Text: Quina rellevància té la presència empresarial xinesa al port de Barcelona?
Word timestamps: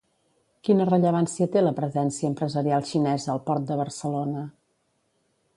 Quina 0.67 0.87
rellevància 0.89 1.47
té 1.57 1.63
la 1.65 1.73
presència 1.81 2.29
empresarial 2.31 2.89
xinesa 2.93 3.33
al 3.35 3.45
port 3.51 3.71
de 3.73 3.81
Barcelona? 3.85 4.47